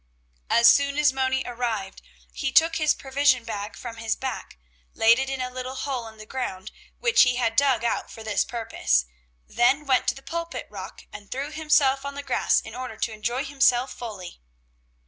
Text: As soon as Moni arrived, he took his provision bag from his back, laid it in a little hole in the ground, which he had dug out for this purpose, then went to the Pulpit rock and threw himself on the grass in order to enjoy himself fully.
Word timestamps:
As 0.49 0.67
soon 0.67 0.97
as 0.97 1.13
Moni 1.13 1.43
arrived, 1.45 2.01
he 2.33 2.51
took 2.51 2.77
his 2.77 2.95
provision 2.95 3.43
bag 3.43 3.75
from 3.75 3.97
his 3.97 4.15
back, 4.15 4.57
laid 4.95 5.19
it 5.19 5.29
in 5.29 5.39
a 5.41 5.51
little 5.51 5.75
hole 5.75 6.07
in 6.07 6.17
the 6.17 6.25
ground, 6.25 6.71
which 6.97 7.21
he 7.21 7.35
had 7.35 7.55
dug 7.55 7.83
out 7.83 8.09
for 8.09 8.23
this 8.23 8.43
purpose, 8.43 9.05
then 9.47 9.85
went 9.85 10.07
to 10.07 10.15
the 10.15 10.23
Pulpit 10.23 10.65
rock 10.71 11.05
and 11.13 11.29
threw 11.29 11.51
himself 11.51 12.03
on 12.03 12.15
the 12.15 12.23
grass 12.23 12.59
in 12.61 12.73
order 12.73 12.97
to 12.97 13.13
enjoy 13.13 13.45
himself 13.45 13.93
fully. 13.93 14.41